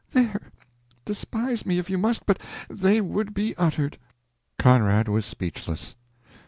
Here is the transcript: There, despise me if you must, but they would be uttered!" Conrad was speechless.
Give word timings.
There, 0.13 0.51
despise 1.05 1.63
me 1.63 1.77
if 1.77 1.87
you 1.87 1.99
must, 1.99 2.25
but 2.25 2.39
they 2.67 3.01
would 3.01 3.35
be 3.35 3.53
uttered!" 3.55 3.99
Conrad 4.57 5.07
was 5.07 5.27
speechless. 5.27 5.95